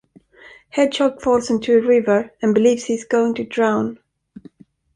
[0.69, 3.99] Hedgehog falls into a river and believes he is going to drown.